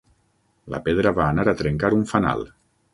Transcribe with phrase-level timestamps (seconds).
[0.75, 2.47] La pedra va anar a trencar un fanal.